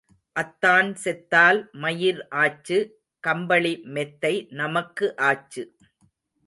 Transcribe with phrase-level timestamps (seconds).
[0.35, 2.79] அத்தான் செத்தால் மயிர் ஆச்சு
[3.23, 5.63] கம்பளி மெத்தை நமக்கு ஆச்சு.